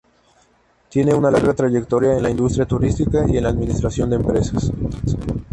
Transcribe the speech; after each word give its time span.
Tiene 0.89 1.13
una 1.13 1.29
larga 1.29 1.53
trayectoria 1.53 2.17
en 2.17 2.23
la 2.23 2.31
industria 2.31 2.65
turística 2.65 3.23
y 3.27 3.37
en 3.37 3.43
la 3.43 3.49
administración 3.51 4.09
de 4.09 4.15
empresas. 4.15 4.71